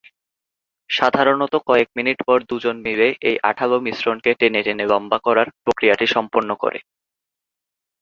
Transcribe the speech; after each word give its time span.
সাধারণত 0.89 1.53
কয়েক 1.67 1.89
মিনিট 1.97 2.17
পর 2.27 2.37
দুজন 2.49 2.75
মিলে 2.85 3.07
এই 3.29 3.37
আঠালো 3.49 3.77
মিশ্রণকে 3.85 4.31
টেনে 4.39 4.61
টেনে 4.65 4.85
লম্বা 4.91 5.17
করার 5.25 5.47
প্রক্রিয়াটি 5.63 6.05
সম্পন্ন 6.15 6.49
করে। 6.63 6.79